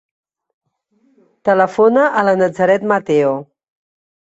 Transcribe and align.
Telefona 1.51 2.09
a 2.23 2.27
la 2.31 2.37
Nazaret 2.43 2.93
Mateo. 2.97 3.41